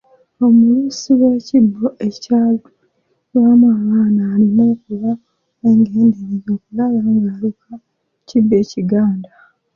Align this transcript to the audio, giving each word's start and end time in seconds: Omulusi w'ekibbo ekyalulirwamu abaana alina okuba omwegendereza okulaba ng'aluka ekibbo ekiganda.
Omulusi 0.45 1.09
w'ekibbo 1.19 1.87
ekyalulirwamu 2.07 3.65
abaana 3.77 4.21
alina 4.33 4.63
okuba 4.73 5.11
omwegendereza 5.65 6.49
okulaba 6.57 6.99
ng'aluka 7.15 7.73
ekibbo 8.21 8.53
ekiganda. 8.63 9.33